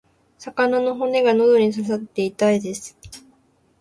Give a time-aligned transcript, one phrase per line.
[0.39, 2.97] 魚の骨が喉に刺さって痛いです。